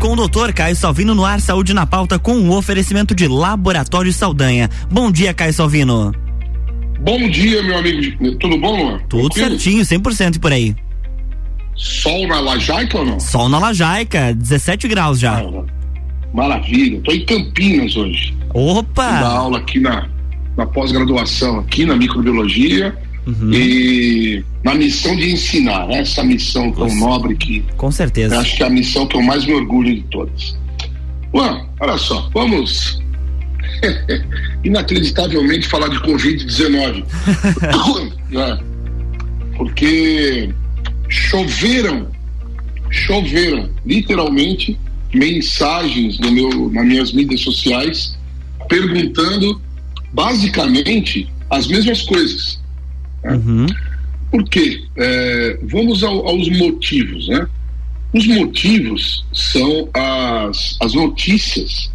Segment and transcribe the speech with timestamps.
[0.00, 3.28] com o doutor Caio Salvino no ar Saúde na Pauta com o um oferecimento de
[3.28, 4.70] Laboratório Saldanha.
[4.90, 6.10] Bom dia, Caio Salvino.
[7.00, 8.36] Bom dia, meu amigo.
[8.38, 8.98] Tudo bom, Luan?
[9.10, 9.60] Tudo Tranquilo?
[9.60, 10.74] certinho, 100% por aí.
[11.76, 13.20] Sol na Lajaica ou não?
[13.20, 15.38] Sol na Lajaica, 17 graus já.
[15.38, 15.64] Ah,
[16.32, 16.98] maravilha.
[17.02, 18.34] Tô em Campinas hoje.
[18.54, 19.20] Opa!
[19.20, 20.08] Dá aula aqui na,
[20.56, 22.96] na pós-graduação, aqui na microbiologia.
[23.26, 23.52] Uhum.
[23.52, 26.00] E na missão de ensinar, né?
[26.00, 26.96] essa missão tão Nossa.
[26.96, 27.64] nobre que.
[27.76, 28.38] Com certeza.
[28.38, 30.58] Acho que é a missão que eu mais me orgulho de todas.
[31.34, 33.00] Juan, olha só, vamos
[34.64, 37.04] inacreditavelmente falar de Covid-19.
[38.36, 38.58] é,
[39.56, 40.50] porque
[41.08, 42.08] choveram,
[42.90, 44.78] choveram, literalmente,
[45.14, 48.18] mensagens no meu, nas minhas mídias sociais
[48.68, 49.60] perguntando
[50.12, 52.60] basicamente as mesmas coisas.
[53.22, 53.32] Né?
[53.32, 53.66] Uhum.
[54.30, 54.84] Por quê?
[54.96, 57.48] É, vamos ao, aos motivos, né?
[58.12, 61.90] Os motivos são as, as notícias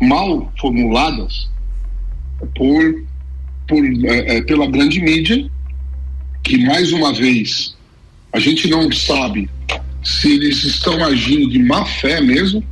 [0.00, 1.48] mal formuladas
[2.54, 3.04] por,
[3.66, 5.48] por é, é, pela grande mídia,
[6.42, 7.76] que mais uma vez
[8.32, 9.48] a gente não sabe
[10.02, 12.62] se eles estão agindo de má fé mesmo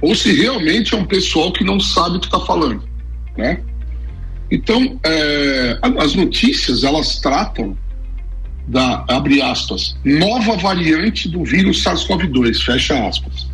[0.00, 2.82] ou se realmente é um pessoal que não sabe o que está falando,
[3.36, 3.60] né?
[4.50, 7.76] Então, é, as notícias elas tratam
[8.66, 13.46] da abre aspas nova variante do vírus SARS-CoV-2 fecha aspas.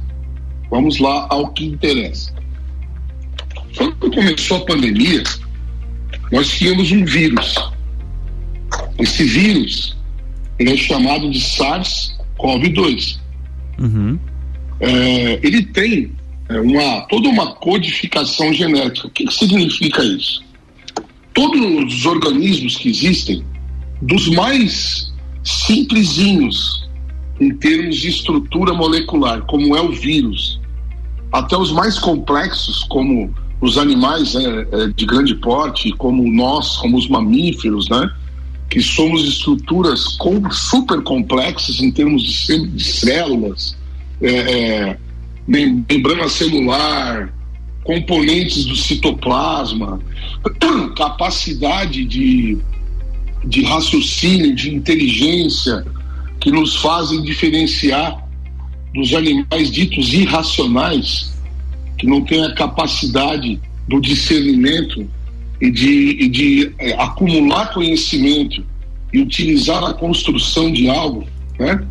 [0.71, 2.33] Vamos lá ao que interessa.
[3.77, 5.23] Quando começou a pandemia,
[6.31, 7.55] nós tínhamos um vírus.
[8.99, 9.97] Esse vírus
[10.59, 13.19] ele é chamado de SARS-CoV-2.
[13.79, 14.19] Uhum.
[14.79, 16.13] É, ele tem
[16.51, 19.09] é, uma, toda uma codificação genética.
[19.09, 20.45] O que, que significa isso?
[21.33, 23.45] Todos os organismos que existem,
[24.03, 25.13] dos mais
[25.43, 26.89] simplesinhos
[27.41, 30.61] em termos de estrutura molecular, como é o vírus,
[31.33, 36.97] até os mais complexos, como os animais é, é, de grande porte, como nós, como
[36.97, 38.11] os mamíferos, né?
[38.69, 43.77] Que somos estruturas com, super complexas em termos de, de células,
[44.21, 44.99] é, é,
[45.47, 47.33] membrana celular,
[47.85, 50.01] componentes do citoplasma,
[50.97, 52.59] capacidade de,
[53.45, 55.85] de raciocínio, de inteligência,
[56.41, 58.27] que nos fazem diferenciar
[58.95, 61.33] dos animais ditos irracionais,
[61.99, 65.07] que não têm a capacidade do discernimento
[65.61, 68.65] e de, e de é, acumular conhecimento
[69.13, 71.27] e utilizar a construção de algo,
[71.59, 71.85] né?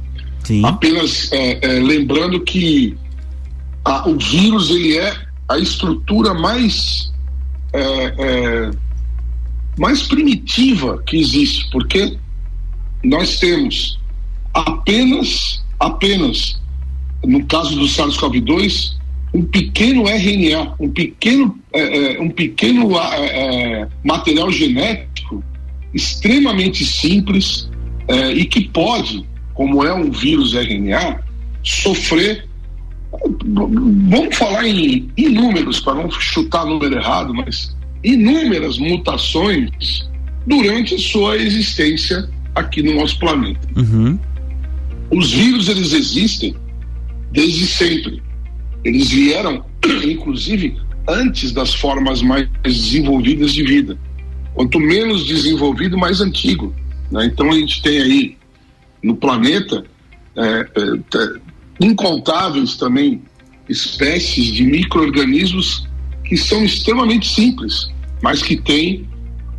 [0.44, 0.66] Sim.
[0.66, 2.98] Apenas é, é, lembrando que
[3.86, 5.14] a, o vírus ele é
[5.48, 7.12] a estrutura mais
[7.74, 8.72] é, é,
[9.80, 12.18] mais primitiva que existe, porque
[13.04, 13.98] nós temos
[14.54, 16.60] apenas apenas
[17.24, 19.00] no caso do SARS-CoV-2
[19.34, 25.44] um pequeno RNA, um pequeno, é, é, um pequeno é, é, material genético
[25.94, 27.70] extremamente simples
[28.08, 31.20] é, e que pode, como é um vírus RNA,
[31.64, 32.48] sofrer.
[33.46, 40.10] Vamos falar em inúmeros, para não chutar número errado, mas inúmeras mutações
[40.46, 43.68] durante sua existência aqui no nosso planeta.
[43.76, 44.18] Uhum.
[45.12, 46.56] Os vírus eles existem
[47.32, 48.22] desde sempre
[48.84, 49.66] eles vieram,
[50.04, 50.78] inclusive,
[51.08, 53.98] antes das formas mais desenvolvidas de vida.
[54.54, 56.74] Quanto menos desenvolvido, mais antigo.
[57.12, 57.26] Né?
[57.26, 58.38] Então a gente tem aí
[59.02, 59.84] no planeta
[60.36, 61.40] é, é,
[61.80, 63.22] incontáveis também
[63.68, 65.88] espécies de micro-organismos
[66.30, 67.92] que são extremamente simples,
[68.22, 69.06] mas que têm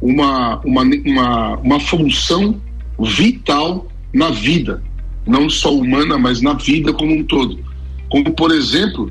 [0.01, 2.59] uma, uma, uma, uma função
[2.99, 4.83] vital na vida,
[5.27, 7.71] não só humana, mas na vida como um todo
[8.11, 9.11] como por exemplo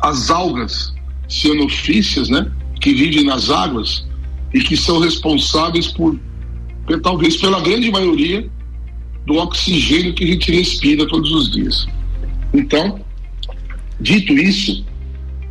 [0.00, 0.94] as algas
[1.28, 4.06] cianofícias, né, que vivem nas águas
[4.54, 6.18] e que são responsáveis por,
[7.02, 8.48] talvez pela grande maioria
[9.26, 11.86] do oxigênio que a gente respira todos os dias.
[12.54, 12.98] Então,
[14.00, 14.86] dito isso,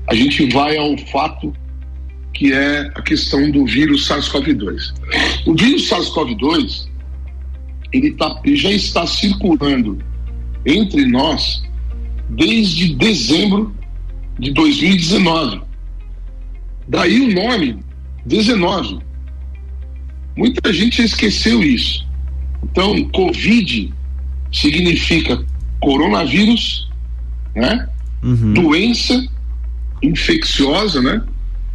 [0.07, 1.54] a gente vai ao fato
[2.33, 4.94] que é a questão do vírus SARS-CoV-2.
[5.45, 6.88] O vírus SARS-CoV-2
[7.92, 9.98] ele, tá, ele já está circulando
[10.65, 11.63] entre nós
[12.30, 13.75] desde dezembro
[14.39, 15.62] de 2019.
[16.88, 17.80] Daí o nome
[18.25, 19.00] 19.
[20.38, 22.06] Muita gente esqueceu isso.
[22.63, 23.92] Então, Covid
[24.51, 25.44] significa
[25.80, 26.89] coronavírus,
[27.56, 27.89] né?
[28.24, 28.53] Uhum.
[28.53, 29.27] Doença
[30.02, 31.24] infecciosa, né?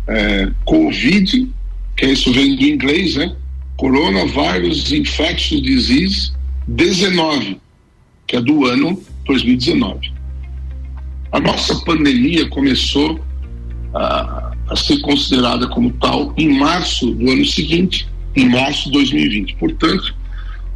[0.07, 1.49] É, Covid,
[1.97, 3.35] que é isso vem do inglês, né?
[3.77, 6.33] Coronavirus Infectious Disease
[6.69, 7.59] 19,
[8.27, 10.13] que é do ano 2019.
[11.33, 13.21] A nossa pandemia começou
[13.95, 19.57] a, a ser considerada como tal em março do ano seguinte, em março de 2020.
[19.57, 20.15] Portanto,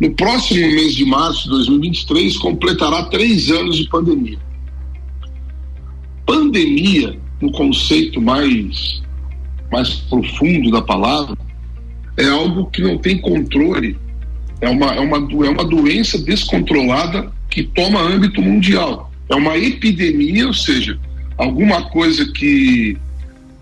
[0.01, 4.39] no próximo mês de março de 2023, completará três anos de pandemia.
[6.27, 9.03] Pandemia, no conceito mais,
[9.71, 11.37] mais profundo da palavra,
[12.17, 13.97] é algo que não tem controle,
[14.61, 19.13] é uma, é uma, é uma doença descontrolada que toma âmbito mundial.
[19.29, 20.99] É uma epidemia, ou seja,
[21.37, 22.97] alguma coisa que,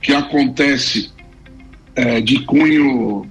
[0.00, 1.11] que acontece
[1.97, 3.26] é, de cunho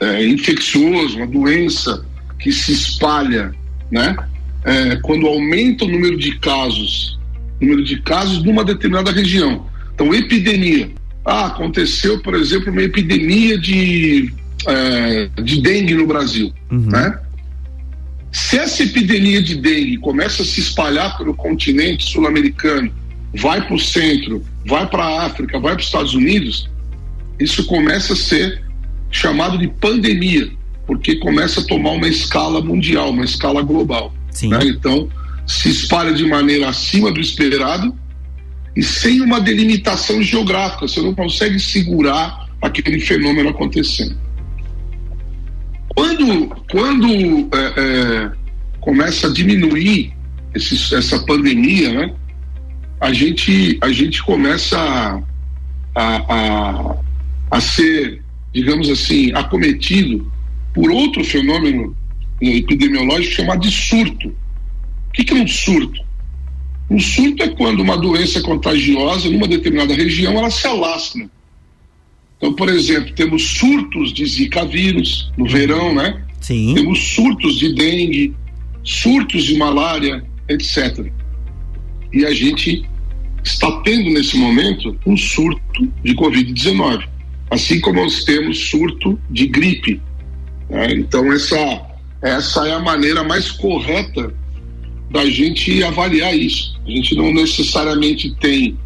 [0.00, 2.04] é, infeccioso, uma doença
[2.38, 3.54] que se espalha,
[3.90, 4.16] né?
[4.64, 7.18] É, quando aumenta o número de casos,
[7.60, 9.66] número de casos numa determinada região.
[9.94, 10.90] Então, epidemia.
[11.24, 14.32] Ah, aconteceu, por exemplo, uma epidemia de,
[14.66, 16.90] é, de dengue no Brasil, uhum.
[16.90, 17.18] né?
[18.30, 22.92] Se essa epidemia de dengue começa a se espalhar pelo continente sul-americano,
[23.32, 26.68] vai para o centro, vai para a África, vai para os Estados Unidos,
[27.38, 28.62] isso começa a ser
[29.10, 30.50] chamado de pandemia,
[30.86, 34.12] porque começa a tomar uma escala mundial, uma escala global.
[34.42, 34.58] Né?
[34.64, 35.08] Então,
[35.46, 37.96] se espalha de maneira acima do esperado
[38.76, 44.16] e sem uma delimitação geográfica, você não consegue segurar aquele fenômeno acontecendo.
[45.94, 47.06] Quando, quando
[47.54, 48.32] é, é,
[48.80, 50.12] começa a diminuir
[50.54, 52.14] esse, essa pandemia, né,
[53.00, 54.78] a, gente, a gente começa
[55.94, 56.96] a, a,
[57.50, 58.24] a ser
[58.54, 60.32] digamos assim, acometido
[60.72, 61.94] por outro fenômeno
[62.40, 64.32] epidemiológico chamado de surto.
[65.14, 66.02] O que, que é um surto?
[66.90, 71.30] Um surto é quando uma doença contagiosa numa determinada região ela se alastra.
[72.36, 76.22] Então, por exemplo, temos surtos de Zika vírus no verão, né?
[76.40, 76.74] Sim.
[76.74, 78.34] Temos surtos de dengue,
[78.82, 81.06] surtos de malária, etc.
[82.12, 82.84] E a gente
[83.42, 87.14] está tendo nesse momento um surto de Covid-19
[87.54, 90.00] assim como nós temos surto de gripe.
[90.68, 90.92] Né?
[90.94, 91.82] Então, essa,
[92.20, 94.34] essa é a maneira mais correta
[95.14, 96.76] da gente avaliar isso.
[96.84, 98.76] A gente não necessariamente tem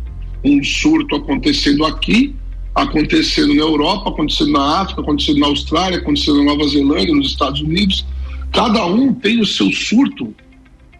[0.45, 2.35] um surto acontecendo aqui,
[2.75, 7.63] acontecendo na Europa, acontecendo na África, acontecendo na Austrália, acontecendo na Nova Zelândia, nos Estados
[7.63, 8.05] Unidos.
[8.53, 10.35] Cada um tem o seu surto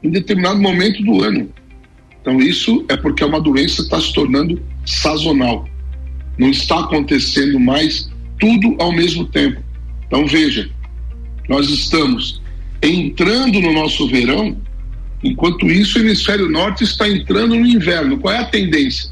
[0.03, 1.51] em determinado momento do ano.
[2.23, 5.69] Então, isso é porque é uma doença está se tornando sazonal.
[6.39, 8.11] Não está acontecendo mais
[8.41, 9.61] tudo ao mesmo tempo.
[10.07, 10.71] Então veja,
[11.49, 12.41] nós estamos
[12.83, 14.57] entrando no nosso verão,
[15.23, 18.19] enquanto isso o hemisfério norte está entrando no inverno.
[18.19, 19.11] Qual é a tendência?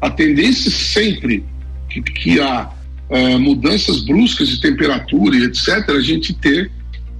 [0.00, 1.44] A tendência sempre
[1.88, 2.70] que, que há
[3.10, 6.70] é, mudanças bruscas de temperatura e etc., a gente ter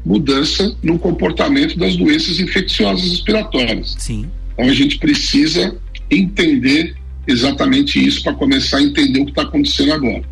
[0.04, 3.94] mudança no comportamento das doenças infecciosas respiratórias.
[3.98, 4.28] Sim.
[4.52, 5.76] Então a gente precisa
[6.10, 10.24] entender exatamente isso para começar a entender o que está acontecendo agora.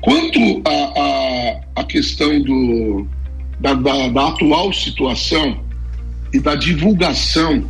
[0.00, 0.62] Quanto
[1.74, 3.06] à questão do,
[3.58, 5.64] da, da, da, atual situação
[6.32, 7.64] e da divulgação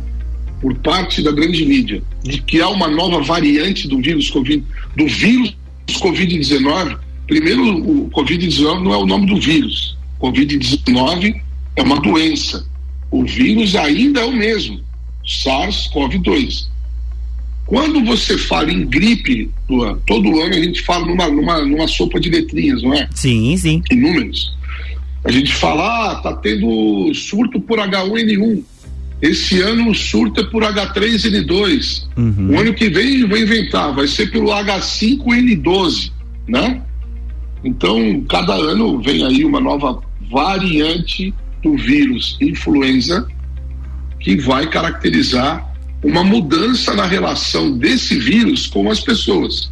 [0.61, 4.63] por parte da grande mídia de que há uma nova variante do vírus Covid,
[4.95, 5.55] do vírus
[5.87, 6.97] Covid-19,
[7.27, 9.97] primeiro o Covid-19 não é o nome do vírus.
[10.19, 11.41] Covid-19
[11.75, 12.67] é uma doença.
[13.09, 14.81] O vírus ainda é o mesmo,
[15.25, 16.67] SARS-CoV-2.
[17.65, 19.49] Quando você fala em gripe,
[20.05, 23.07] todo ano a gente fala numa, numa, numa sopa de letrinhas, não é?
[23.13, 23.81] Sim, sim.
[23.91, 24.51] Em números.
[25.23, 28.63] A gente fala, ah, tá tendo surto por H1N1.
[29.21, 32.07] Esse ano o surto é por H3N2.
[32.17, 32.55] Uhum.
[32.55, 36.11] O ano que vem vou inventar, vai ser pelo H5N12,
[36.47, 36.81] né?
[37.63, 43.27] Então, cada ano vem aí uma nova variante do vírus influenza
[44.19, 45.69] que vai caracterizar
[46.03, 49.69] uma mudança na relação desse vírus com as pessoas.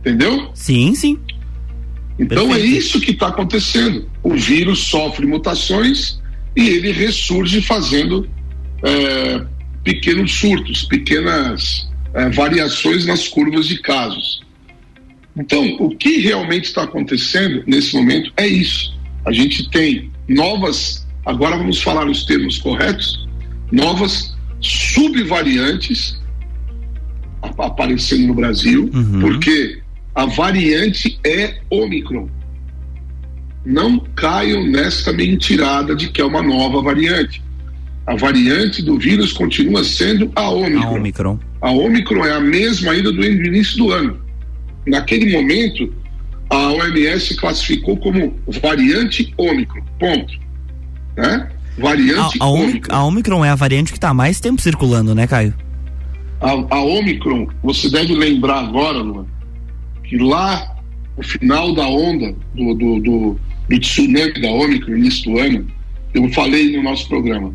[0.00, 0.50] Entendeu?
[0.52, 1.18] Sim, sim.
[2.18, 2.74] Então é Perfeito.
[2.74, 4.08] é isso que está acontecendo.
[4.22, 6.20] O vírus sofre mutações
[6.56, 8.28] e ele ressurge fazendo
[8.82, 9.44] é,
[9.82, 14.42] pequenos surtos, pequenas é, variações nas curvas de casos.
[15.36, 18.96] Então, o que realmente está acontecendo nesse momento é isso.
[19.24, 23.26] A gente tem novas, agora vamos falar os termos corretos,
[23.72, 26.22] novas subvariantes
[27.58, 29.20] aparecendo no Brasil, uhum.
[29.20, 29.82] porque
[30.14, 32.28] a variante é Omicron.
[33.64, 37.42] Não caiam nesta mentirada de que é uma nova variante.
[38.06, 40.86] A variante do vírus continua sendo a Omicron.
[40.86, 44.20] A Omicron, a Omicron é a mesma ainda do início do ano.
[44.86, 45.92] Naquele momento,
[46.50, 49.82] a OMS classificou como variante Omicron.
[49.98, 50.34] Ponto.
[51.16, 51.48] Né?
[51.78, 52.94] variante a, a, Omicron.
[52.94, 55.54] a Omicron é a variante que está mais tempo circulando, né, Caio?
[56.40, 59.26] A, a Omicron, você deve lembrar agora, Luan,
[60.14, 60.76] que lá
[61.16, 65.66] no final da onda do, do, do, do tsunami da Omicron, início do ano,
[66.14, 67.52] eu falei no nosso programa.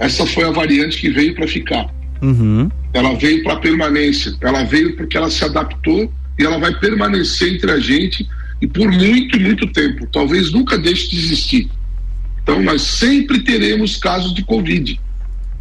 [0.00, 1.88] Essa foi a variante que veio para ficar.
[2.20, 2.68] Uhum.
[2.92, 4.34] Ela veio para permanência.
[4.40, 8.28] Ela veio porque ela se adaptou e ela vai permanecer entre a gente
[8.60, 10.08] e por muito, muito tempo.
[10.12, 11.70] Talvez nunca deixe de existir.
[12.42, 14.98] Então, nós sempre teremos casos de Covid.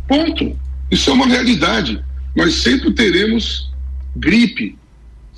[0.07, 0.57] Ponto.
[0.89, 2.03] Isso é uma realidade.
[2.35, 3.71] Nós sempre teremos
[4.15, 4.75] gripe.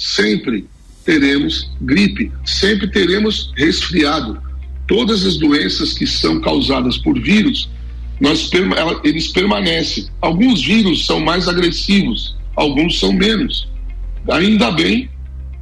[0.02, 0.66] Sempre
[1.06, 2.32] teremos gripe.
[2.44, 4.42] Sempre teremos resfriado.
[4.88, 7.70] Todas as doenças que são causadas por vírus,
[8.20, 8.50] nós,
[9.04, 10.08] eles permanecem.
[10.20, 13.70] Alguns vírus são mais agressivos, alguns são menos.
[14.32, 15.08] Ainda bem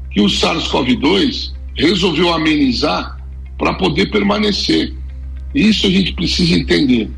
[0.09, 3.19] que o SARS-CoV-2 resolveu amenizar
[3.57, 4.93] para poder permanecer.
[5.53, 7.11] Isso a gente precisa entender.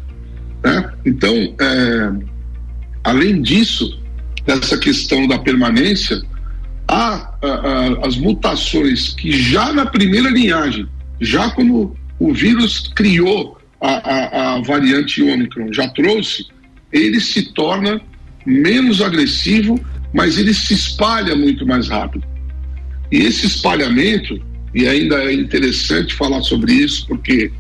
[0.64, 0.94] Né?
[1.06, 2.12] Então, é,
[3.04, 4.02] além disso,
[4.44, 6.20] dessa questão da permanência,
[6.92, 10.86] há a, a, as mutações que já na primeira linhagem,
[11.22, 16.46] já quando o vírus criou a, a variante Ômicron, já trouxe,
[16.92, 18.02] ele se torna
[18.46, 19.80] menos agressivo,
[20.14, 22.26] mas ele se espalha muito mais rápido.
[23.10, 24.40] E esse espalhamento,
[24.76, 27.52] e ainda é interessante falar sobre isso, porque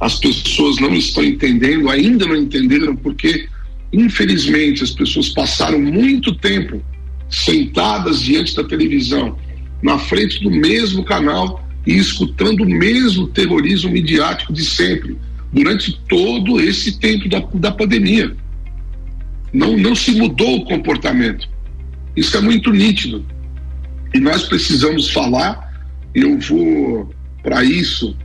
[0.00, 3.46] as pessoas não estão entendendo, ainda não entenderam, porque
[3.92, 6.82] infelizmente as pessoas passaram muito tempo
[7.30, 9.38] sentadas diante da televisão,
[9.82, 15.16] na frente do mesmo canal e escutando o mesmo terrorismo midiático de sempre,
[15.52, 18.36] durante todo esse tempo da, da pandemia.
[19.52, 21.48] Não, não se mudou o comportamento.
[22.16, 23.24] Isso é muito nítido.
[24.12, 25.72] E nós precisamos falar,
[26.14, 27.10] eu vou,
[27.42, 28.16] para isso,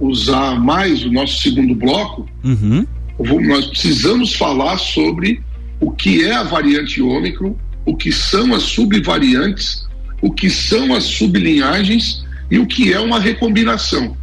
[0.00, 2.28] usar mais o nosso segundo bloco.
[2.42, 2.86] Uhum.
[3.18, 5.42] Vou, nós precisamos falar sobre
[5.80, 9.86] o que é a variante Ômicron, o que são as subvariantes,
[10.22, 14.16] o que são as sublinhagens e o que é uma recombinação.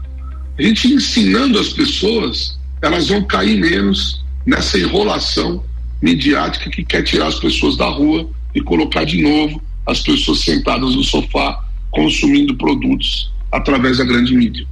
[0.57, 5.63] A gente ensinando as pessoas, elas vão cair menos nessa enrolação
[6.01, 10.95] midiática que quer tirar as pessoas da rua e colocar de novo as pessoas sentadas
[10.95, 14.65] no sofá consumindo produtos através da grande mídia.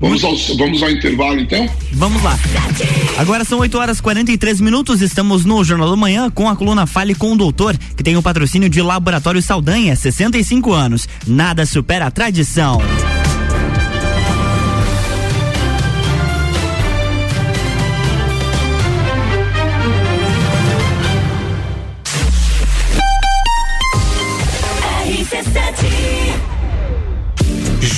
[0.00, 1.68] Vamos ao, vamos ao intervalo então?
[1.92, 2.38] Vamos lá.
[3.16, 5.02] Agora são 8 horas 43 minutos.
[5.02, 8.22] Estamos no Jornal da Manhã com a coluna Fale com o Doutor, que tem o
[8.22, 11.08] patrocínio de Laboratório Saldanha, 65 anos.
[11.26, 12.78] Nada supera a tradição.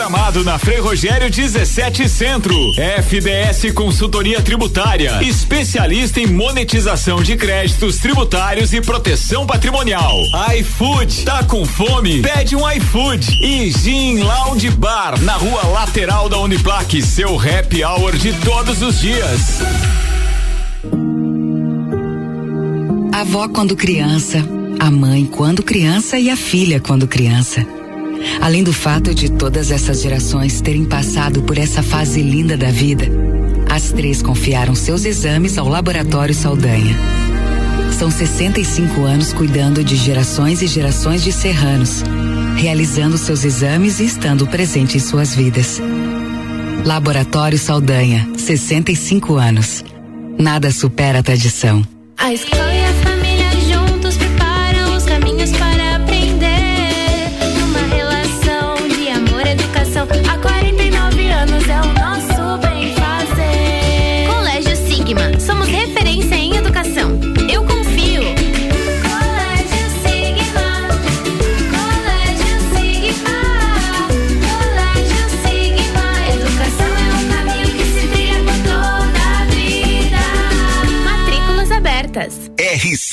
[0.00, 2.54] gramado na Frei Rogério 17 Centro.
[3.02, 10.16] FDS Consultoria Tributária, especialista em monetização de créditos tributários e proteção patrimonial.
[10.56, 12.22] iFood, tá com fome?
[12.22, 13.44] Pede um iFood.
[13.44, 19.02] E Gin Lounge Bar, na rua lateral da Uniplaque, seu happy hour de todos os
[19.02, 19.60] dias.
[23.12, 24.38] A avó quando criança,
[24.78, 27.79] a mãe quando criança e a filha quando criança.
[28.40, 33.06] Além do fato de todas essas gerações terem passado por essa fase linda da vida,
[33.68, 36.96] as três confiaram seus exames ao Laboratório Saldanha.
[37.98, 42.02] São 65 anos cuidando de gerações e gerações de serranos,
[42.56, 45.80] realizando seus exames e estando presente em suas vidas.
[46.84, 49.84] Laboratório Saldanha, 65 anos.
[50.38, 51.86] Nada supera a tradição.
[52.16, 52.89] A escola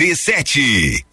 [0.08, 1.04] RC7.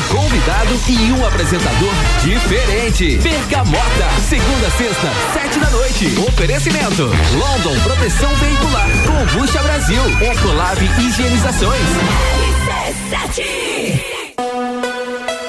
[0.00, 1.92] Um convidado e um apresentador
[2.22, 3.18] diferente.
[3.18, 6.06] Bergamota, segunda sexta, sete da noite.
[6.26, 11.80] Oferecimento: London Proteção Veicular, Combucha Brasil, Ecolab Higienizações.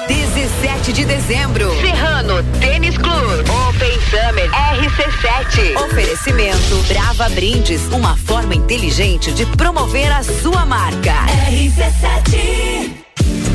[0.08, 1.70] 17 de dezembro.
[1.80, 3.46] Serrano Tênis Club.
[3.68, 5.76] Open Summer RC7.
[5.84, 11.14] Oferecimento Brava Brindes, uma forma inteligente de promover a sua marca.
[11.48, 13.02] RC7.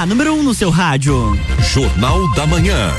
[0.00, 1.38] A número 1 um no seu rádio.
[1.74, 2.90] Jornal da Manhã.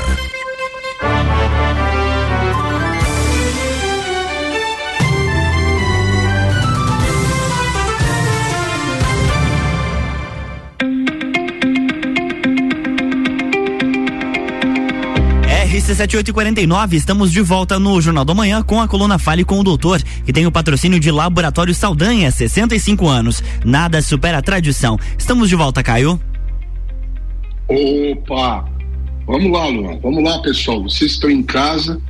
[15.72, 20.00] RC7849, estamos de volta no Jornal da Manhã com a coluna Fale com o Doutor,
[20.24, 23.42] que tem o patrocínio de Laboratório Saldanha, 65 anos.
[23.64, 24.96] Nada supera a tradição.
[25.18, 26.20] Estamos de volta, Caio.
[27.72, 28.64] Opa!
[29.26, 29.98] Vamos lá, Luan.
[30.02, 30.82] Vamos lá, pessoal.
[30.82, 32.00] Vocês estão em casa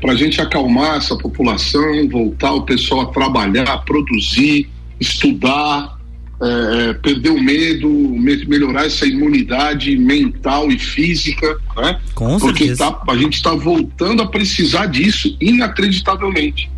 [0.00, 4.68] para a gente acalmar essa população, voltar o pessoal a trabalhar, a produzir,
[5.00, 5.98] estudar,
[6.40, 12.00] é, perder o medo, me, melhorar essa imunidade mental e física, né?
[12.14, 16.70] Com Porque tá, a gente está voltando a precisar disso inacreditavelmente.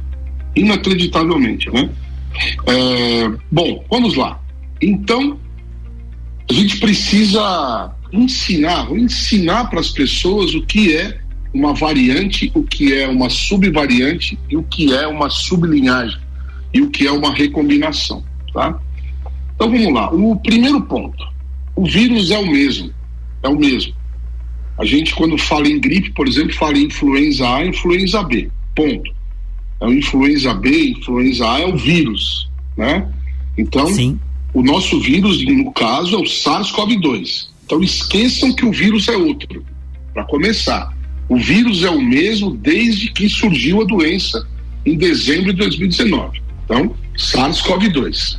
[0.57, 1.88] Inacreditavelmente, né?
[2.66, 4.40] É, bom, vamos lá.
[4.81, 5.38] Então,
[6.51, 11.18] a gente precisa ensinar, ensinar para as pessoas o que é
[11.55, 16.20] uma variante, o que é uma subvariante e o que é uma sublinhagem
[16.72, 18.79] e o que é uma recombinação, tá?
[19.55, 20.11] Então vamos lá.
[20.11, 21.25] O primeiro ponto:
[21.77, 22.90] o vírus é o mesmo,
[23.42, 23.94] é o mesmo.
[24.79, 29.12] A gente quando fala em gripe, por exemplo, fala em influenza A, influenza B, ponto.
[29.81, 33.07] É o influenza B, influenza A é o vírus, né?
[33.59, 34.18] Então Sim.
[34.55, 37.52] o nosso vírus, no caso, é o SARS-CoV-2.
[37.72, 39.64] Então esqueçam que o vírus é outro.
[40.12, 40.94] Para começar,
[41.26, 44.46] o vírus é o mesmo desde que surgiu a doença
[44.85, 46.42] em dezembro de 2019.
[46.66, 48.38] Então, SARS-CoV-2.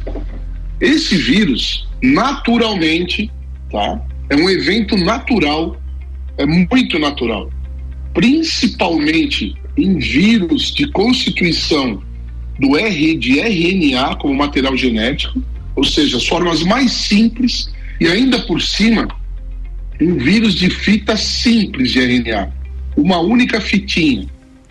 [0.80, 3.32] Esse vírus, naturalmente,
[3.72, 4.00] tá?
[4.30, 5.82] É um evento natural,
[6.38, 7.50] é muito natural.
[8.14, 12.04] Principalmente em vírus de constituição
[12.60, 15.42] do R de RNA como material genético,
[15.76, 19.08] ou seja, as formas mais simples e ainda por cima
[20.02, 22.52] um vírus de fita simples de RNA.
[22.96, 24.28] Uma única fitinha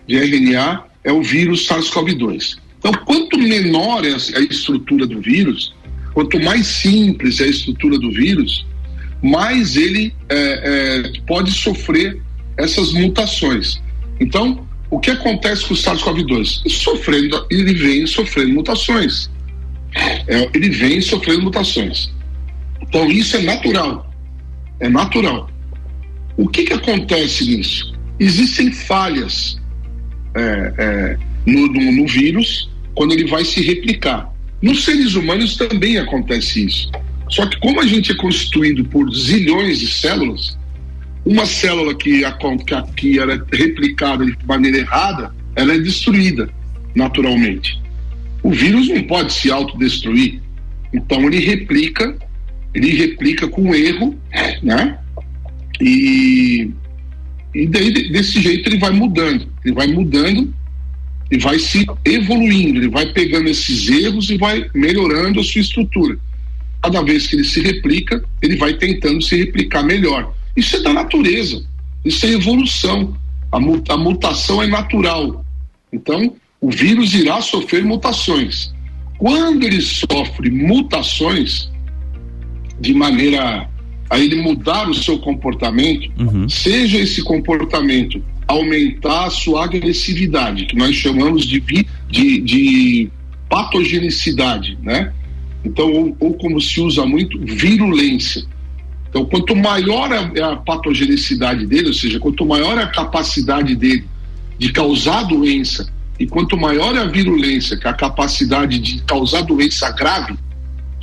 [0.07, 2.59] de RNA é o vírus SARS-CoV-2.
[2.79, 5.75] Então, quanto menor é a estrutura do vírus,
[6.13, 8.67] quanto mais simples é a estrutura do vírus,
[9.23, 12.21] mais ele é, é, pode sofrer
[12.57, 13.81] essas mutações.
[14.21, 16.69] Então, o que acontece com o SARS-CoV-2?
[16.69, 19.31] Sofrendo, ele vem sofrendo mutações.
[20.27, 22.11] É, ele vem sofrendo mutações.
[22.81, 24.12] Então isso é natural.
[24.81, 25.51] É natural.
[26.37, 27.93] O que, que acontece nisso?
[28.19, 29.61] Existem falhas
[30.35, 34.33] é, é, no, no, no vírus quando ele vai se replicar.
[34.61, 36.91] Nos seres humanos também acontece isso.
[37.29, 40.57] Só que como a gente é constituído por zilhões de células,
[41.25, 42.23] uma célula que,
[42.97, 46.49] que era replicada de maneira errada, ela é destruída
[46.95, 47.81] naturalmente.
[48.43, 50.41] O vírus não pode se autodestruir,
[50.93, 52.17] então ele replica,
[52.75, 54.19] ele replica com erro,
[54.63, 54.99] né?
[55.81, 56.71] E,
[57.55, 60.55] e daí desse jeito ele vai mudando, ele vai mudando
[61.31, 66.19] e vai se evoluindo, ele vai pegando esses erros e vai melhorando a sua estrutura.
[66.83, 70.35] Cada vez que ele se replica, ele vai tentando se replicar melhor.
[70.57, 71.65] Isso é da natureza,
[72.05, 73.17] isso é evolução.
[73.51, 75.45] A, a mutação é natural.
[75.93, 78.73] Então, o vírus irá sofrer mutações.
[79.19, 81.72] Quando ele sofre mutações,
[82.83, 83.69] de maneira
[84.11, 86.49] a ele mudar o seu comportamento, uhum.
[86.49, 91.61] seja esse comportamento aumentar a sua agressividade, que nós chamamos de,
[92.11, 93.11] de, de
[93.49, 95.13] patogenicidade, né?
[95.65, 98.45] Então, ou, ou, como se usa muito, virulência.
[99.09, 104.05] Então, quanto maior é a patogenicidade dele, ou seja, quanto maior a capacidade dele
[104.59, 109.91] de causar doença, e quanto maior a virulência, que é a capacidade de causar doença
[109.93, 110.35] grave,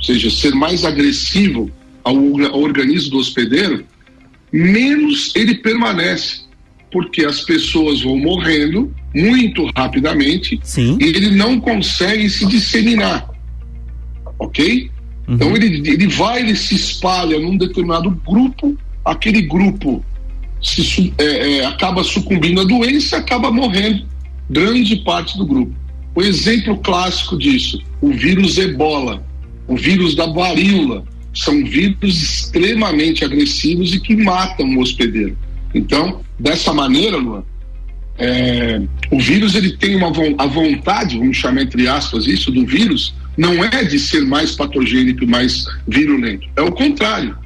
[0.00, 1.70] ou seja, ser mais agressivo
[2.02, 3.84] ao, ao organismo do hospedeiro,
[4.50, 6.40] menos ele permanece,
[6.90, 10.96] porque as pessoas vão morrendo muito rapidamente Sim.
[10.98, 13.28] e ele não consegue se disseminar,
[14.38, 14.90] ok?
[15.28, 15.34] Uhum.
[15.34, 20.02] Então ele, ele vai, ele se espalha num determinado grupo, aquele grupo
[20.62, 24.06] se, é, é, acaba sucumbindo à doença acaba morrendo
[24.48, 25.72] grande parte do grupo.
[26.14, 29.24] O exemplo clássico disso, o vírus ebola,
[29.70, 35.38] o vírus da varíola, são vírus extremamente agressivos e que matam o hospedeiro.
[35.72, 37.44] Então, dessa maneira, Luan,
[38.18, 43.14] é, o vírus ele tem uma a vontade, vamos chamar entre aspas isso, do vírus,
[43.38, 46.48] não é de ser mais patogênico mais virulento.
[46.56, 47.38] É o contrário.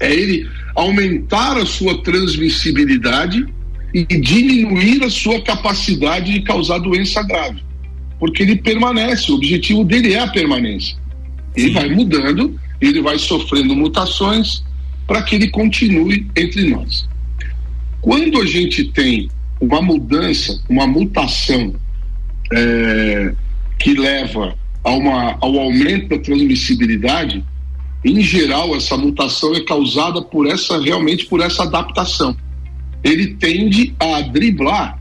[0.00, 3.46] É ele aumentar a sua transmissibilidade
[3.94, 7.62] e diminuir a sua capacidade de causar doença grave.
[8.18, 10.96] Porque ele permanece, o objetivo dele é a permanência.
[11.58, 14.62] Ele vai mudando, ele vai sofrendo mutações
[15.06, 17.08] para que ele continue entre nós.
[18.00, 19.28] Quando a gente tem
[19.60, 21.74] uma mudança, uma mutação
[22.52, 23.34] é,
[23.78, 27.44] que leva a uma, ao aumento da transmissibilidade,
[28.04, 32.36] em geral essa mutação é causada por essa realmente por essa adaptação.
[33.02, 34.98] Ele tende a driblar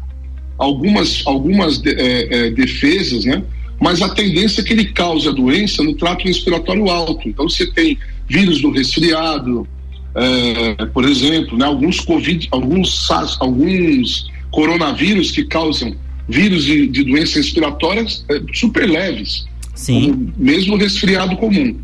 [0.57, 3.43] algumas algumas de, é, é, defesas, né?
[3.79, 7.29] Mas a tendência é que ele cause a doença no trato respiratório alto.
[7.29, 9.67] Então você tem vírus do resfriado,
[10.15, 11.65] é, por exemplo, né?
[11.65, 15.95] Alguns covid, alguns SARS, alguns coronavírus que causam
[16.27, 20.33] vírus de, de doenças respiratórias é, super leves Sim.
[20.35, 21.79] mesmo resfriado comum.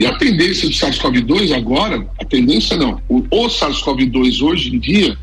[0.00, 5.16] E a tendência do SARS-CoV-2 agora, a tendência não, o, o SARS-CoV-2 hoje em dia,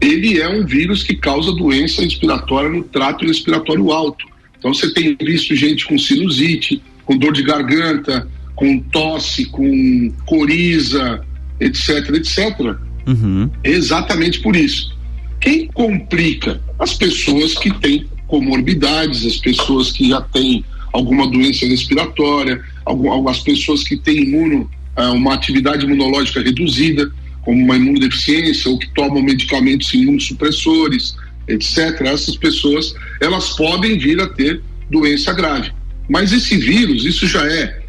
[0.00, 4.26] ele é um vírus que causa doença respiratória no trato respiratório alto.
[4.58, 11.20] Então você tem visto gente com sinusite, com dor de garganta, com tosse, com coriza,
[11.60, 12.76] etc, etc.
[13.06, 13.50] Uhum.
[13.62, 14.96] Exatamente por isso.
[15.40, 16.60] Quem complica?
[16.78, 23.84] As pessoas que têm comorbidades, as pessoas que já têm alguma doença respiratória, algumas pessoas
[23.84, 27.10] que têm imuno, ah, uma atividade imunológica reduzida,
[27.42, 31.14] como uma imunodeficiência, ou que tomam medicamentos imunossupressores,
[31.48, 32.00] etc.
[32.02, 35.72] Essas pessoas, elas podem vir a ter doença grave.
[36.08, 37.82] Mas esse vírus, isso já é,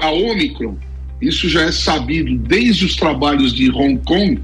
[0.00, 0.76] a Omicron,
[1.20, 4.40] isso já é sabido desde os trabalhos de Hong Kong,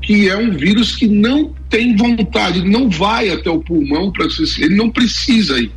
[0.00, 4.26] que é um vírus que não tem vontade, não vai até o pulmão para
[4.58, 5.70] ele não precisa ir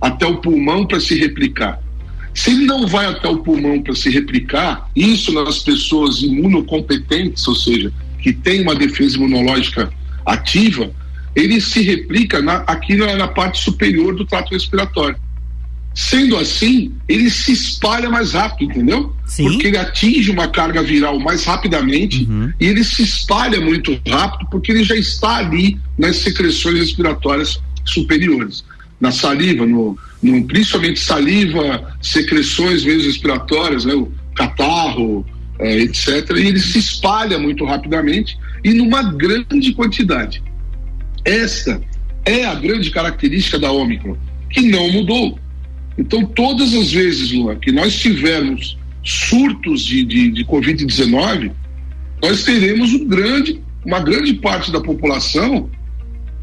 [0.00, 1.80] até o pulmão para se replicar.
[2.34, 7.54] Se ele não vai até o pulmão para se replicar, isso nas pessoas imunocompetentes, ou
[7.54, 9.90] seja, que tem uma defesa imunológica
[10.26, 10.90] ativa,
[11.34, 15.16] ele se replica na, aqui na, na parte superior do trato respiratório.
[15.94, 19.14] Sendo assim, ele se espalha mais rápido, entendeu?
[19.26, 19.44] Sim.
[19.44, 22.52] Porque ele atinge uma carga viral mais rapidamente uhum.
[22.58, 28.64] e ele se espalha muito rápido porque ele já está ali nas secreções respiratórias superiores
[29.00, 35.26] na saliva, no, no, principalmente saliva, secreções mesmo respiratórias, né, o catarro,
[35.58, 36.30] é, etc.
[36.36, 40.42] E ele se espalha muito rapidamente e numa grande quantidade.
[41.24, 41.80] Esta
[42.24, 44.16] é a grande característica da Ômicron,
[44.50, 45.38] que não mudou.
[45.96, 51.52] Então, todas as vezes, Luan, que nós tivermos surtos de, de, de Covid-19,
[52.22, 55.70] nós teremos um grande, uma grande parte da população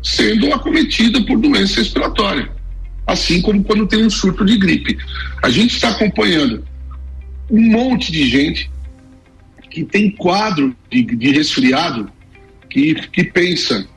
[0.02, 2.50] sendo acometida por doença respiratória.
[3.06, 4.98] Assim como quando tem um surto de gripe.
[5.42, 6.64] A gente está acompanhando
[7.50, 8.70] um monte de gente
[9.70, 12.10] que tem quadro de, de resfriado
[12.70, 13.88] que, que pensa: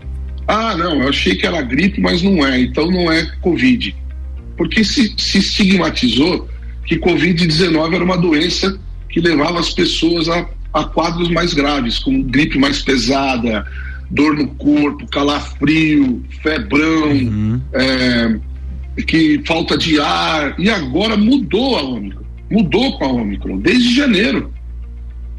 [0.46, 3.94] ah, não, eu achei que era gripe, mas não é, então não é Covid.
[4.56, 6.48] Porque se, se estigmatizou
[6.86, 8.78] que Covid-19 era uma doença
[9.08, 13.66] que levava as pessoas a, a quadros mais graves, como gripe mais pesada,
[14.10, 17.60] dor no corpo, calafrio, febrão, uhum.
[17.72, 18.38] é,
[19.06, 20.54] que falta de ar.
[20.58, 22.24] E agora mudou a Ômicron.
[22.50, 24.52] Mudou com a Ômicron, desde janeiro.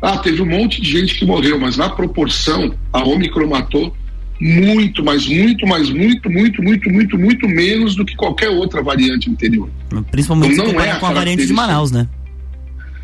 [0.02, 3.96] Ah, teve um monte de gente que morreu, mas na proporção, a Ômicron matou
[4.40, 9.30] muito, mas muito, mas muito, muito, muito, muito, muito menos do que qualquer outra variante
[9.30, 9.70] anterior.
[10.12, 12.08] Principalmente então, não é com a variante de Manaus, né?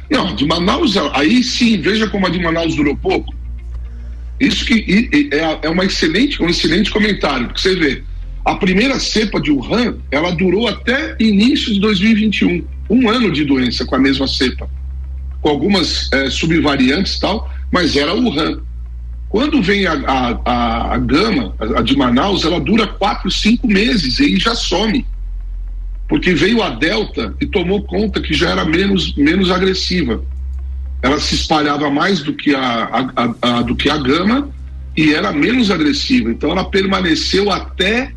[0.10, 3.34] Não, de Manaus, aí sim, veja como a de Manaus durou pouco.
[4.39, 8.04] Isso que é, é uma excelente, um excelente comentário, porque você vê,
[8.44, 13.86] a primeira cepa de Wuhan, ela durou até início de 2021, um ano de doença
[13.86, 14.67] com a mesma cepa,
[15.41, 18.62] com algumas é, subvariantes e tal, mas era Wuhan.
[19.32, 23.67] Quando vem a, a, a, a gama, a, a de Manaus, ela dura quatro, cinco
[23.67, 25.06] meses e aí já some
[26.12, 30.22] porque veio a Delta e tomou conta que já era menos, menos agressiva.
[31.02, 33.10] Ela se espalhava mais do que a,
[33.41, 34.50] a, do que a Gama
[34.96, 36.30] e era menos agressiva.
[36.30, 38.12] Então ela permaneceu até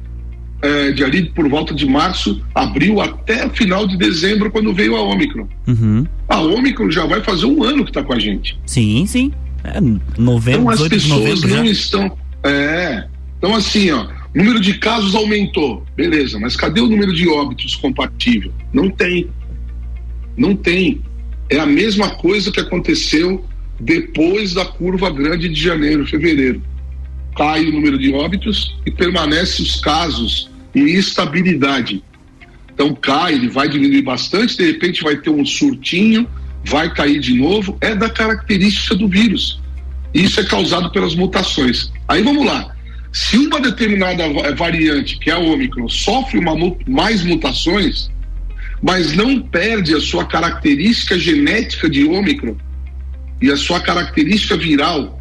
[0.60, 5.00] é, de ali por volta de março, abril, até final de dezembro, quando veio a
[5.00, 5.46] Ômicron.
[5.68, 6.04] Uhum.
[6.28, 8.58] A Ômicron já vai fazer um ano que está com a gente.
[8.66, 9.30] Sim, sim.
[9.64, 9.80] É,
[10.20, 11.64] novembro, então as pessoas não já.
[11.64, 12.18] estão.
[12.42, 13.06] É.
[13.38, 17.74] Então, assim, ó, o número de casos aumentou, beleza, mas cadê o número de óbitos
[17.76, 18.52] compatível?
[18.72, 19.28] Não tem.
[20.36, 21.00] Não tem.
[21.48, 23.44] É a mesma coisa que aconteceu
[23.78, 26.62] depois da curva grande de janeiro, fevereiro.
[27.36, 32.02] Cai o número de óbitos e permanece os casos em estabilidade.
[32.72, 36.28] Então cai, ele vai diminuir bastante, de repente vai ter um surtinho,
[36.64, 37.76] vai cair de novo.
[37.80, 39.60] É da característica do vírus.
[40.12, 41.92] Isso é causado pelas mutações.
[42.08, 42.74] Aí vamos lá.
[43.12, 44.24] Se uma determinada
[44.56, 46.54] variante, que é a Ômicron, sofre uma,
[46.86, 48.10] mais mutações,
[48.82, 52.56] mas não perde a sua característica genética de Ômicron
[53.40, 55.20] e a sua característica viral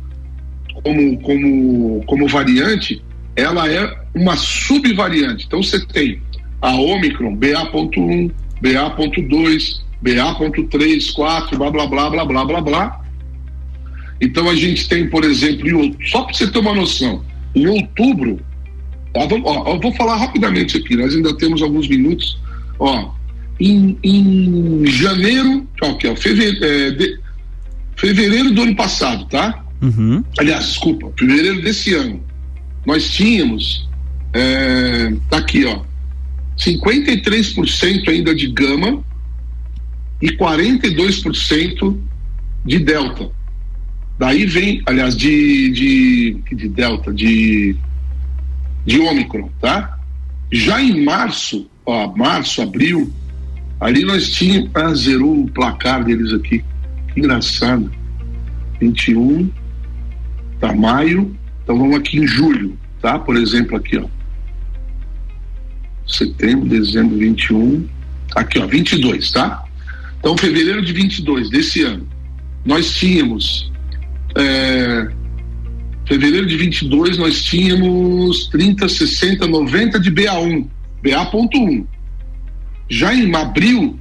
[0.84, 3.01] como, como, como variante,
[3.36, 5.45] ela é uma subvariante.
[5.45, 6.21] Então você tem
[6.62, 13.01] a Ômicron BA.1, BA.2, BA.3, 4, blá blá blá blá blá blá blá.
[14.19, 17.23] Então a gente tem, por exemplo, só para você ter uma noção,
[17.55, 18.39] em outubro,
[19.13, 22.37] ó, ó, eu vou falar rapidamente aqui, nós ainda temos alguns minutos.
[22.79, 23.11] Ó,
[23.59, 27.19] em, em janeiro, aqui, ó, fevereiro, é, de,
[27.95, 29.63] fevereiro do ano passado, tá?
[29.81, 30.23] Uhum.
[30.37, 32.21] Aliás, desculpa, fevereiro desse ano,
[32.85, 33.87] nós tínhamos,
[34.33, 35.81] é, tá aqui, ó,
[36.57, 39.03] 53% ainda de gama
[40.23, 41.97] e 42%
[42.63, 43.29] de delta.
[44.17, 47.75] Daí vem, aliás, de, de, de Delta, de,
[48.86, 49.99] de Ômicron, tá?
[50.49, 53.12] Já em março, ó, março, abril,
[53.81, 54.69] ali nós tínhamos.
[54.73, 56.63] Ah, zerou o placar deles aqui.
[57.13, 57.91] Que engraçado.
[58.79, 59.51] 21,
[60.62, 61.36] tá maio.
[61.63, 63.19] Então vamos aqui em julho, tá?
[63.19, 64.05] Por exemplo, aqui, ó.
[66.07, 67.86] Setembro, dezembro, 21.
[68.36, 69.65] Aqui, ó, 22, tá?
[70.23, 72.07] Então, fevereiro de 22 desse ano,
[72.65, 73.69] nós tínhamos
[74.38, 75.07] é,
[76.07, 80.65] fevereiro de 22 nós tínhamos 30, 60, 90 de BA1,
[81.03, 81.86] BA.1.
[82.89, 83.99] Já em abril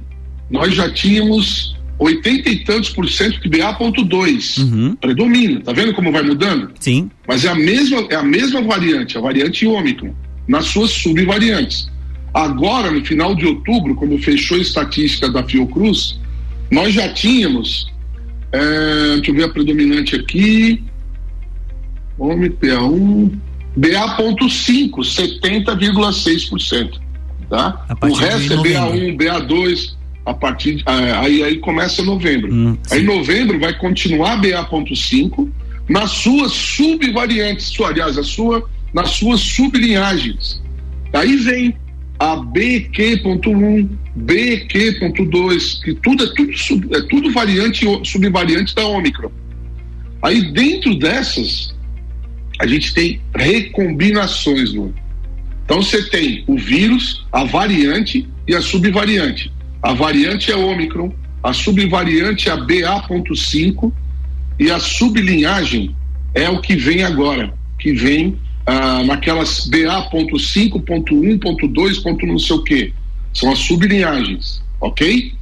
[0.49, 4.59] nós já tínhamos 80 e tantos por cento de BA.2.
[4.59, 4.95] Uhum.
[4.95, 6.71] Predomina, tá vendo como vai mudando?
[6.79, 7.11] Sim.
[7.27, 10.13] Mas é a mesma, é a mesma variante, a variante Ômicron,
[10.47, 11.91] nas suas subvariantes.
[12.33, 16.19] Agora, no final de outubro, quando fechou a estatística da Fiocruz,
[16.71, 17.93] nós já tínhamos
[18.53, 20.83] é, deixa eu ver a predominante aqui.
[22.19, 23.31] Homem PA1.
[23.75, 26.99] BA.5, 70,6%.
[27.49, 27.83] Tá?
[28.03, 32.53] O resto é BA1, BA2, a partir de, é, aí, aí começa novembro.
[32.53, 35.49] Hum, aí novembro vai continuar BA.5
[35.89, 40.61] nas suas subvariantes, aliás, a sua, nas suas sublinhagens.
[41.11, 41.75] Aí vem
[42.19, 49.31] a BQ.1, BQ.2, que tudo é tudo, é tudo variante subvariante da Ômicron.
[50.21, 51.75] Aí dentro dessas,
[52.59, 54.93] a gente tem recombinações, Lu.
[55.65, 59.51] Então você tem o vírus, a variante e a subvariante.
[59.81, 63.91] A variante é Ômicron, a subvariante é a BA.5
[64.59, 65.95] e a sublinhagem
[66.33, 72.25] é o que vem agora, que vem ah, naquelas BA.5, ponto 1, ponto 2, ponto
[72.25, 72.93] não sei o quê.
[73.33, 75.33] São as sublinhagens, ok?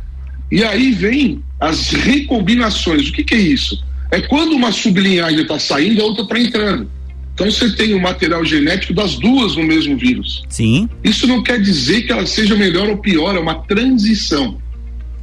[0.52, 3.10] E aí vem as recombinações.
[3.10, 3.84] O que, que é isso?
[4.12, 6.90] É quando uma sublinhagem está saindo, a outra está entrando.
[7.34, 10.44] Então você tem o material genético das duas no mesmo vírus.
[10.50, 10.90] Sim.
[11.04, 14.58] Isso não quer dizer que ela seja melhor ou pior, é uma transição.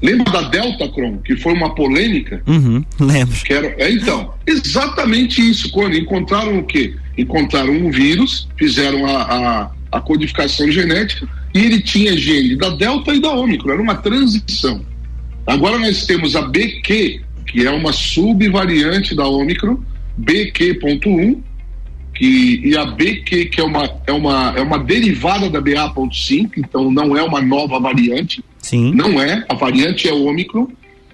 [0.00, 2.40] Lembra da Delta Cron, que foi uma polêmica?
[2.46, 3.36] Uhum, lembro.
[3.44, 5.70] Que era, é, então, exatamente isso.
[5.70, 6.94] Quando encontraram o quê?
[7.18, 13.14] Encontraram um vírus, fizeram a, a, a codificação genética e ele tinha gene da Delta
[13.14, 13.72] e da Ômicron.
[13.72, 14.80] Era uma transição.
[15.46, 19.82] Agora nós temos a BQ, que é uma subvariante da Ômicron,
[20.18, 21.38] BQ.1,
[22.14, 26.90] que, e a BQ, que é uma, é, uma, é uma derivada da BA.5, então
[26.90, 28.44] não é uma nova variante.
[28.58, 28.92] Sim.
[28.92, 30.68] Não é, a variante é o Ômicron.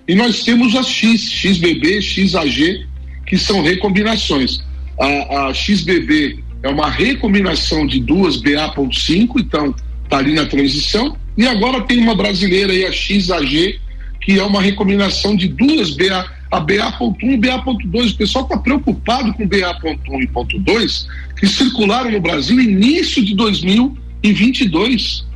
[0.08, 2.86] E nós temos as X, XBB, XAG,
[3.26, 4.64] que são recombinações.
[4.98, 11.16] A, a XBB é uma recombinação de duas BA.5, então está ali na transição.
[11.36, 13.80] E agora tem uma brasileira aí, a XAG,
[14.20, 18.12] que é uma recombinação de duas BA a BA.1 e BA.2.
[18.12, 23.34] O pessoal está preocupado com BA.1 e ponto 2, que circularam no Brasil início de
[23.34, 25.26] 2022.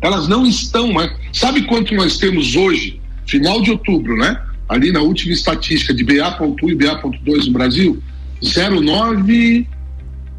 [0.00, 1.12] Elas não estão mais.
[1.32, 4.40] Sabe quanto nós temos hoje, final de outubro, né?
[4.68, 8.02] Ali na última estatística de BA.1 e BA.2 no Brasil,
[8.42, 9.66] 0,9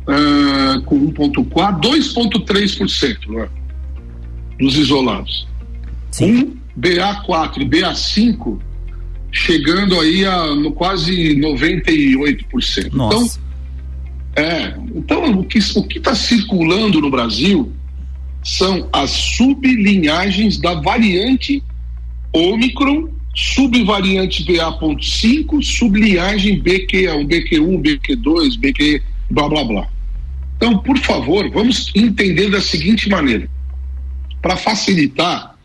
[0.08, 3.50] uh, com 1,4, 2,3% né?
[4.60, 5.48] dos isolados.
[6.12, 6.34] Sim.
[6.34, 8.60] Um BA4 e BA5
[9.32, 12.92] chegando aí a no quase 98%.
[12.94, 13.40] Nossa.
[14.32, 17.72] Então, é, então o que o que está circulando no Brasil
[18.44, 21.64] são as sublinhagens da variante
[22.34, 29.88] Ômicron, subvariante BA.5, sublinhagem BQ1, BQ1, BQ2, BQ blá blá blá.
[30.58, 33.50] Então, por favor, vamos entender da seguinte maneira.
[34.42, 35.56] Para facilitar,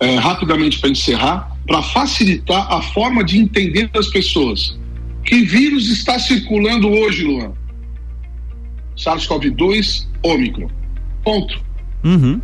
[0.00, 4.78] é, rapidamente para encerrar, para facilitar a forma de entender das pessoas.
[5.24, 7.52] Que vírus está circulando hoje, Luan?
[8.96, 10.68] SARS-CoV-2, Ômicron.
[11.24, 11.60] Ponto.
[12.04, 12.40] Uhum.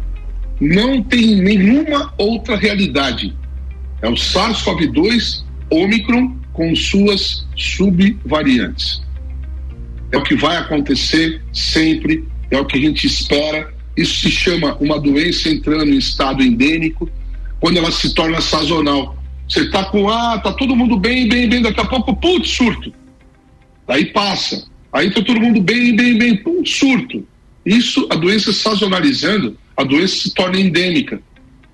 [0.60, 3.34] Não tem nenhuma outra realidade.
[4.02, 9.02] É o SARS-CoV-2, Ômicron, com suas subvariantes.
[10.12, 13.72] É o que vai acontecer sempre, é o que a gente espera.
[13.96, 17.08] Isso se chama uma doença entrando em estado endêmico
[17.60, 19.16] quando ela se torna sazonal.
[19.48, 22.92] Você tá com, ah, tá todo mundo bem, bem, bem, daqui a pouco, putz, surto.
[23.86, 24.66] Aí passa.
[24.92, 27.26] Aí tá todo mundo bem, bem, bem, putz, surto.
[27.64, 31.20] Isso, a doença sazonalizando, a doença se torna endêmica.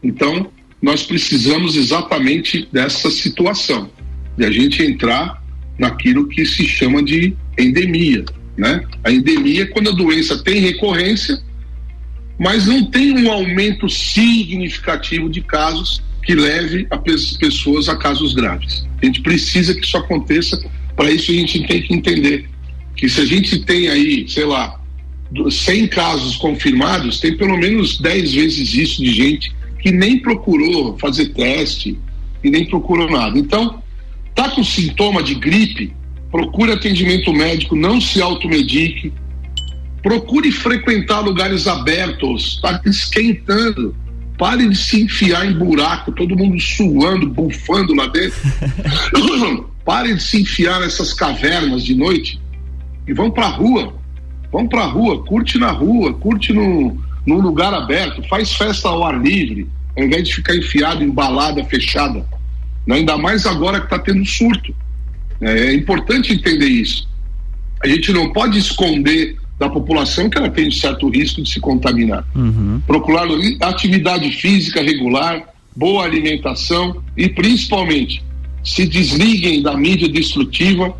[0.02, 3.90] Então, nós precisamos exatamente dessa situação,
[4.36, 5.42] de a gente entrar
[5.78, 8.24] naquilo que se chama de endemia,
[8.56, 8.82] né?
[9.02, 11.42] A endemia é quando a doença tem recorrência
[12.38, 18.86] mas não tem um aumento significativo de casos que leve a pessoas a casos graves.
[19.00, 20.62] A gente precisa que isso aconteça,
[20.94, 22.48] para isso a gente tem que entender
[22.96, 24.80] que se a gente tem aí, sei lá,
[25.50, 29.54] 100 casos confirmados, tem pelo menos 10 vezes isso de gente
[29.86, 31.96] que nem procurou fazer teste
[32.42, 33.38] e nem procurou nada.
[33.38, 33.80] Então,
[34.34, 35.94] tá com sintoma de gripe,
[36.28, 39.12] procure atendimento médico, não se automedique,
[40.02, 43.92] Procure frequentar lugares abertos, está esquentando.
[44.38, 48.38] Pare de se enfiar em buraco, todo mundo suando, bufando lá dentro.
[49.84, 52.40] Pare de se enfiar nessas cavernas de noite
[53.08, 53.94] e vão para a rua.
[54.52, 56.96] Vão para a rua, curte na rua, curte no,
[57.26, 59.66] num lugar aberto, faz festa ao ar livre,
[59.96, 62.24] ao invés de ficar enfiado em balada fechada.
[62.88, 64.74] Ainda mais agora que está tendo surto.
[65.40, 67.08] É, é importante entender isso.
[67.82, 72.24] A gente não pode esconder da população que ela tem certo risco de se contaminar.
[72.34, 72.80] Uhum.
[72.86, 73.26] Procurar
[73.62, 75.42] atividade física regular,
[75.74, 78.22] boa alimentação e principalmente
[78.62, 80.96] se desliguem da mídia destrutiva,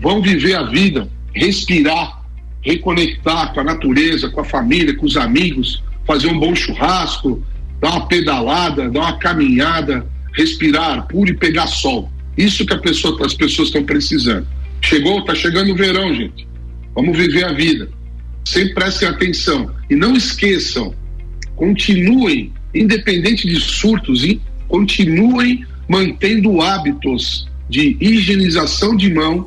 [0.00, 2.22] vão viver a vida, respirar,
[2.60, 7.42] reconectar com a natureza, com a família, com os amigos, fazer um bom churrasco,
[7.84, 12.10] dar uma pedalada, dar uma caminhada, respirar puro e pegar sol.
[12.34, 14.46] Isso que pessoa, as pessoas estão precisando.
[14.80, 16.48] Chegou, está chegando o verão, gente.
[16.94, 17.90] Vamos viver a vida.
[18.42, 19.70] Sempre prestem atenção.
[19.90, 20.94] E não esqueçam,
[21.56, 24.26] continuem, independente de surtos,
[24.66, 29.46] continuem mantendo hábitos de higienização de mão,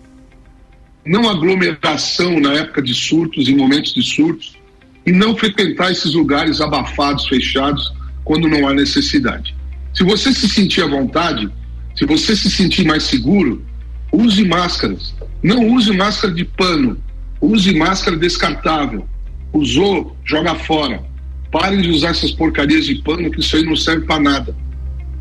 [1.04, 4.56] não aglomeração na época de surtos, em momentos de surtos.
[5.06, 7.94] e não frequentar esses lugares abafados, fechados,
[8.28, 9.56] quando não há necessidade.
[9.94, 11.50] Se você se sentir à vontade,
[11.96, 13.64] se você se sentir mais seguro,
[14.12, 15.16] use máscaras.
[15.42, 16.98] Não use máscara de pano,
[17.40, 19.08] use máscara descartável.
[19.54, 21.02] Usou, joga fora.
[21.50, 24.56] Parem de usar essas porcarias de pano, que isso aí não serve para nada.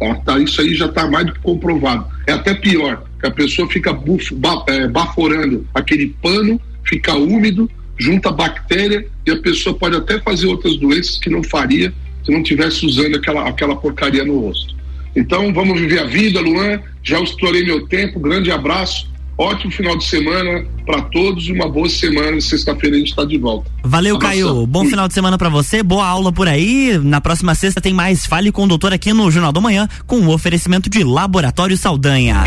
[0.00, 0.14] Tá?
[0.16, 2.08] Tá, isso aí já está mais do que comprovado.
[2.26, 7.70] É até pior, que a pessoa fica bufo, ba, é, baforando aquele pano, fica úmido,
[7.96, 11.94] junta bactéria e a pessoa pode até fazer outras doenças que não faria
[12.26, 14.74] se não tivesse usando aquela, aquela porcaria no rosto.
[15.14, 16.80] Então vamos viver a vida, Luan.
[17.02, 18.18] Já estourei meu tempo.
[18.18, 19.08] Grande abraço.
[19.38, 22.40] Ótimo final de semana para todos e uma boa semana.
[22.40, 23.70] Sexta-feira a gente está de volta.
[23.84, 24.66] Valeu, Caio.
[24.66, 25.82] Bom final de semana para você.
[25.82, 26.98] Boa aula por aí.
[27.02, 30.20] Na próxima sexta tem mais Fale com o Doutor aqui no Jornal do Manhã com
[30.20, 32.44] o oferecimento de Laboratório Saldanha.